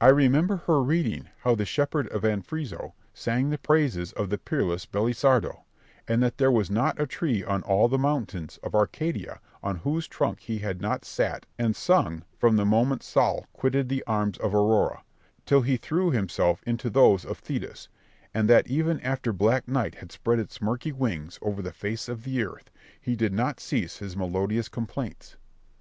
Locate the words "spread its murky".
20.12-20.92